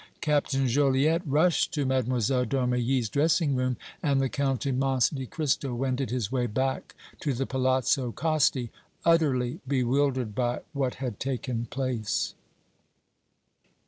[0.21, 2.01] Captain Joliette rushed to Mlle.
[2.45, 7.33] d' Armilly's dressing room and the Count of Monte Cristo wended his way back to
[7.35, 8.71] the Palazzo Costi,
[9.05, 12.33] utterly bewildered by what had taken place.